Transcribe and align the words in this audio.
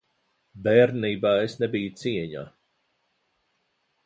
Bērnībā 0.67 1.33
es 1.43 1.57
nebiju 1.65 1.93
cieņā. 2.05 2.47